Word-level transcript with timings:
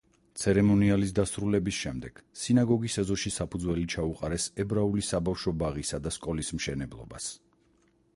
ცერემონიალის 0.43 1.11
დასრულების 1.17 1.75
შემდეგ 1.81 2.21
სინაგოგის 2.43 2.95
ეზოში 3.03 3.31
საფუძველი 3.35 3.83
ჩაუყარეს 3.95 4.47
ებრაული 4.65 5.05
საბავშვო 5.09 5.55
ბაღისა 5.65 6.01
და 6.07 6.15
სკოლის 6.17 6.51
მშენებლობას. 6.61 7.29